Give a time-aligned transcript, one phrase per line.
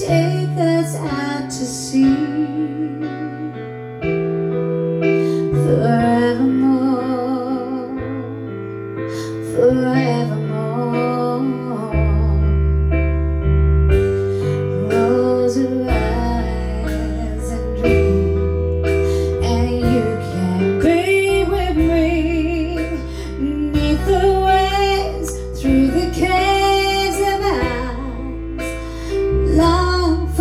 [0.00, 3.23] take us out to sea.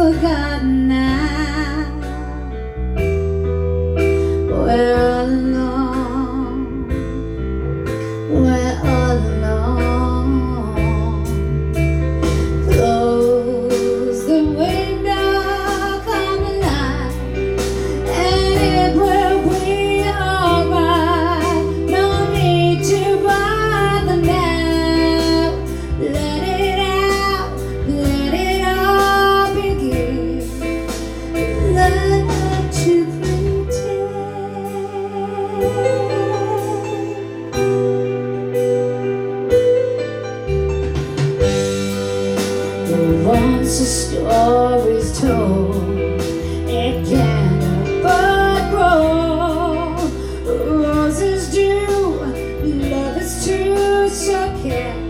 [0.04, 1.23] forgotten now.
[54.64, 55.03] 天